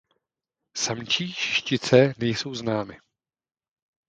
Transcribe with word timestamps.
Samčí 0.77 1.33
šištice 1.33 2.13
nejsou 2.19 2.55
známy. 2.55 2.97